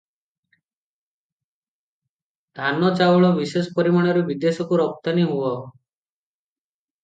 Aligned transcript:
ଧାନ 2.61 2.91
ଚାଉଳ 3.01 3.31
ବିଶେଷ 3.37 3.77
ପରିମାଣରେ 3.79 4.27
ବିଦେଶକୁ 4.33 4.83
ରପ୍ତାନୀ 4.85 5.31
ହୁଅଇ। 5.35 5.55